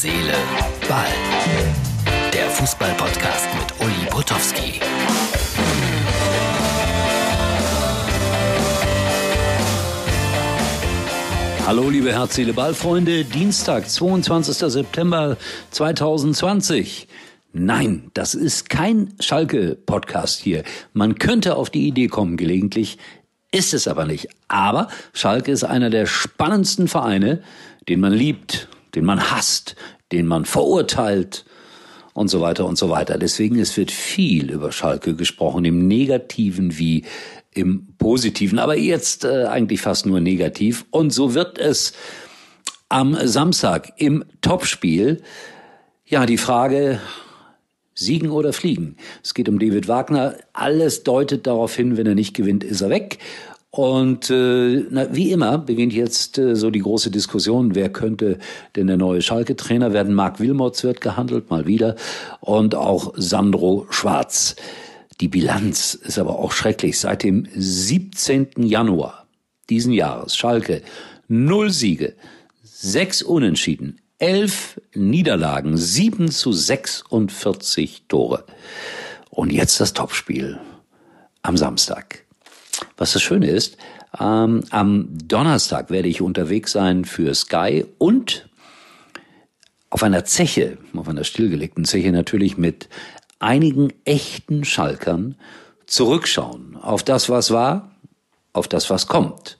[0.00, 0.32] Seele,
[0.88, 1.08] Ball.
[2.32, 4.80] Der Fußball-Podcast mit Uli Potowski.
[11.66, 13.24] Hallo liebe Herz, Seele, Ball-Freunde.
[13.24, 14.70] Dienstag, 22.
[14.70, 15.36] September
[15.72, 17.08] 2020.
[17.52, 20.62] Nein, das ist kein Schalke-Podcast hier.
[20.92, 22.98] Man könnte auf die Idee kommen gelegentlich,
[23.50, 24.28] ist es aber nicht.
[24.46, 27.42] Aber Schalke ist einer der spannendsten Vereine,
[27.88, 28.68] den man liebt,
[28.98, 29.76] den man hasst,
[30.10, 31.44] den man verurteilt
[32.14, 33.16] und so weiter und so weiter.
[33.16, 37.04] Deswegen es wird viel über Schalke gesprochen, im Negativen wie
[37.54, 40.84] im Positiven, aber jetzt äh, eigentlich fast nur negativ.
[40.90, 41.92] Und so wird es
[42.88, 45.22] am Samstag im Topspiel
[46.04, 46.98] ja die Frage
[47.94, 48.96] Siegen oder fliegen.
[49.22, 50.34] Es geht um David Wagner.
[50.52, 53.18] Alles deutet darauf hin, wenn er nicht gewinnt, ist er weg.
[53.70, 58.38] Und äh, na, wie immer beginnt jetzt äh, so die große Diskussion, wer könnte
[58.76, 60.14] denn der neue Schalke-Trainer werden.
[60.14, 61.94] Marc Wilmots wird gehandelt, mal wieder.
[62.40, 64.56] Und auch Sandro Schwarz.
[65.20, 66.98] Die Bilanz ist aber auch schrecklich.
[66.98, 68.50] Seit dem 17.
[68.56, 69.26] Januar
[69.68, 70.82] diesen Jahres Schalke
[71.26, 72.14] null Siege,
[72.62, 78.44] sechs Unentschieden, elf Niederlagen, sieben zu 46 Tore.
[79.30, 80.58] Und jetzt das Topspiel
[81.42, 82.24] am Samstag.
[82.98, 83.78] Was das Schöne ist,
[84.20, 88.48] ähm, am Donnerstag werde ich unterwegs sein für Sky und
[89.88, 92.88] auf einer Zeche, auf einer stillgelegten Zeche natürlich mit
[93.38, 95.36] einigen echten Schalkern
[95.86, 97.92] zurückschauen auf das, was war,
[98.52, 99.58] auf das, was kommt.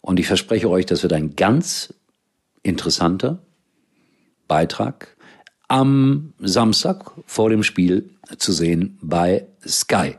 [0.00, 1.94] Und ich verspreche euch, das wird ein ganz
[2.62, 3.38] interessanter
[4.48, 5.16] Beitrag
[5.68, 10.16] am Samstag vor dem Spiel zu sehen bei Sky.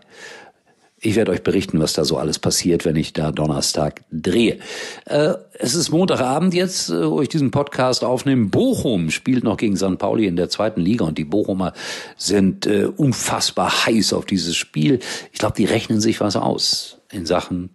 [1.00, 4.58] Ich werde euch berichten, was da so alles passiert, wenn ich da Donnerstag drehe.
[5.06, 8.48] Äh, es ist Montagabend jetzt, äh, wo ich diesen Podcast aufnehme.
[8.48, 10.00] Bochum spielt noch gegen St.
[10.00, 11.74] Pauli in der zweiten Liga und die Bochumer
[12.16, 14.98] sind äh, unfassbar heiß auf dieses Spiel.
[15.32, 17.70] Ich glaube, die rechnen sich was aus in Sachen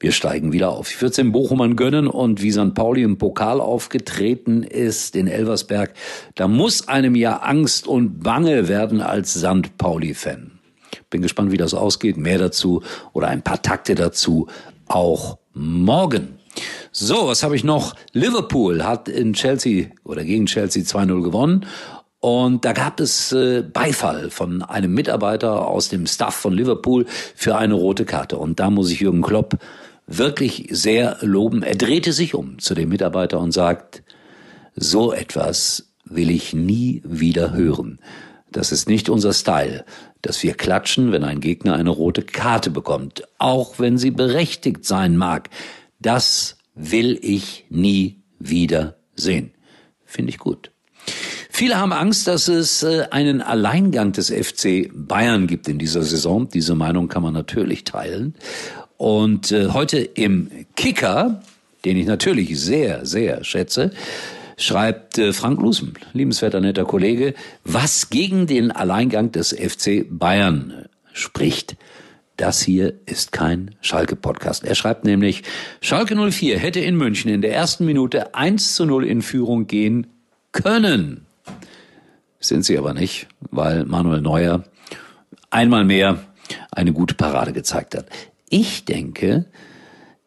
[0.00, 0.92] wir steigen wieder auf.
[0.92, 2.72] Ich würde es den Bochumern gönnen und wie St.
[2.74, 5.92] Pauli im Pokal aufgetreten ist, in Elversberg,
[6.36, 9.76] da muss einem ja Angst und Bange werden als St.
[9.76, 10.57] Pauli-Fan.
[11.10, 12.16] Bin gespannt, wie das ausgeht.
[12.16, 12.82] Mehr dazu
[13.12, 14.48] oder ein paar Takte dazu
[14.86, 16.38] auch morgen.
[16.92, 17.94] So, was habe ich noch?
[18.12, 21.66] Liverpool hat in Chelsea oder gegen Chelsea 2-0 gewonnen.
[22.20, 27.56] Und da gab es äh, Beifall von einem Mitarbeiter aus dem Staff von Liverpool für
[27.56, 28.38] eine rote Karte.
[28.38, 29.58] Und da muss ich Jürgen Klopp
[30.08, 31.62] wirklich sehr loben.
[31.62, 34.02] Er drehte sich um zu dem Mitarbeiter und sagt,
[34.74, 38.00] so etwas will ich nie wieder hören.
[38.52, 39.84] Das ist nicht unser Style
[40.22, 45.16] dass wir klatschen, wenn ein Gegner eine rote Karte bekommt, auch wenn sie berechtigt sein
[45.16, 45.50] mag.
[46.00, 49.52] Das will ich nie wieder sehen.
[50.04, 50.70] Finde ich gut.
[51.50, 56.48] Viele haben Angst, dass es äh, einen Alleingang des FC Bayern gibt in dieser Saison.
[56.48, 58.34] Diese Meinung kann man natürlich teilen.
[58.96, 61.42] Und äh, heute im Kicker,
[61.84, 63.90] den ich natürlich sehr, sehr schätze,
[64.58, 71.76] schreibt äh, Frank Lusen, liebenswerter netter Kollege, was gegen den Alleingang des FC Bayern spricht.
[72.36, 74.64] Das hier ist kein Schalke-Podcast.
[74.64, 75.42] Er schreibt nämlich,
[75.80, 80.06] Schalke 04 hätte in München in der ersten Minute 1 zu 0 in Führung gehen
[80.52, 81.26] können.
[82.38, 84.62] Sind sie aber nicht, weil Manuel Neuer
[85.50, 86.20] einmal mehr
[86.70, 88.06] eine gute Parade gezeigt hat.
[88.48, 89.46] Ich denke,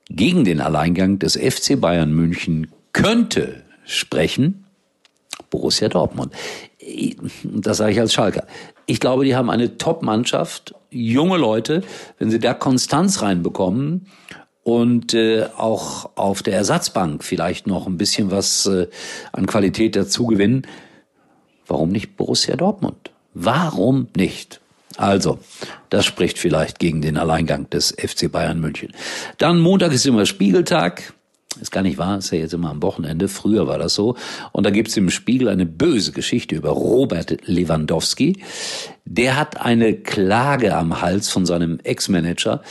[0.09, 4.65] gegen den Alleingang des FC Bayern München könnte sprechen,
[5.49, 6.33] Borussia Dortmund.
[7.43, 8.45] Das sage ich als Schalker.
[8.85, 11.83] Ich glaube, die haben eine Top-Mannschaft, junge Leute.
[12.17, 14.07] Wenn sie da Konstanz reinbekommen
[14.63, 18.87] und äh, auch auf der Ersatzbank vielleicht noch ein bisschen was äh,
[19.31, 20.67] an Qualität dazu gewinnen,
[21.67, 23.11] warum nicht Borussia Dortmund?
[23.33, 24.59] Warum nicht?
[24.97, 25.39] Also,
[25.89, 28.91] das spricht vielleicht gegen den Alleingang des FC Bayern München.
[29.37, 31.13] Dann Montag ist immer Spiegeltag.
[31.59, 33.27] Ist gar nicht wahr, ist ja jetzt immer am Wochenende.
[33.27, 34.15] Früher war das so.
[34.51, 38.41] Und da gibt's im Spiegel eine böse Geschichte über Robert Lewandowski.
[39.05, 42.61] Der hat eine Klage am Hals von seinem Ex-Manager,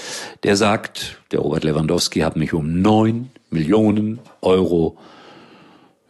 [0.44, 4.96] der sagt, der Robert Lewandowski hat mich um neun Millionen Euro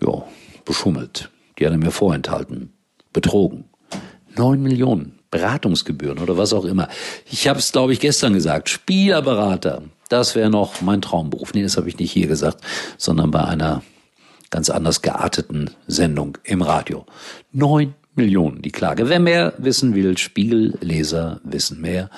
[0.01, 0.23] ja,
[0.65, 1.31] beschummelt.
[1.59, 2.73] Die hat er mir vorenthalten.
[3.13, 3.65] Betrogen.
[4.37, 5.20] Neun Millionen.
[5.31, 6.89] Beratungsgebühren oder was auch immer.
[7.31, 8.69] Ich habe es, glaube ich, gestern gesagt.
[8.69, 11.55] Spielerberater, das wäre noch mein Traumberuf.
[11.55, 12.65] Nee, das habe ich nicht hier gesagt,
[12.97, 13.83] sondern bei einer
[14.51, 17.07] ganz anders gearteten Sendung im Radio.
[17.53, 19.09] Neun Millionen die Klage.
[19.09, 22.11] Wer mehr wissen will, Spiegelleser wissen mehr.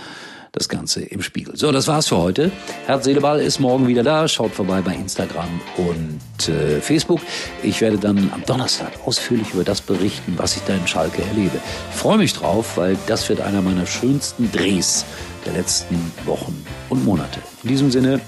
[0.53, 1.57] Das Ganze im Spiegel.
[1.57, 2.53] So, das war's für heute.
[2.87, 4.29] Herz, Seele, Ball ist morgen wieder da.
[4.29, 7.21] Schaut vorbei bei Instagram und äh, Facebook.
[7.63, 11.59] Ich werde dann am Donnerstag ausführlich über das berichten, was ich da in Schalke erlebe.
[11.91, 15.07] Ich freue mich drauf, weil das wird einer meiner schönsten Drehs
[15.47, 17.41] der letzten Wochen und Monate.
[17.63, 18.21] In diesem Sinne,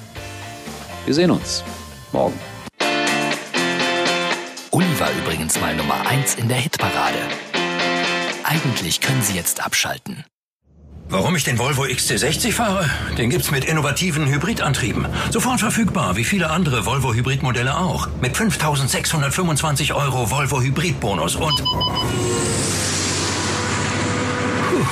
[1.05, 1.63] wir sehen uns
[2.13, 2.39] morgen.
[4.71, 7.19] Uli war übrigens mal Nummer 1 in der Hitparade.
[8.43, 10.25] Eigentlich können Sie jetzt abschalten.
[11.09, 12.91] Warum ich den Volvo XC60 fahre?
[13.19, 15.07] Den gibt's mit innovativen Hybridantrieben.
[15.31, 18.09] Sofort verfügbar, wie viele andere Volvo Hybridmodelle auch.
[18.21, 21.63] Mit 5625 Euro Volvo Hybridbonus und
[24.71, 24.87] Puh,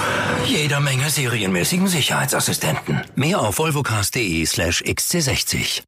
[0.47, 3.01] jeder Menge serienmäßigen Sicherheitsassistenten.
[3.17, 5.81] Mehr auf volvocars.de slash XC60.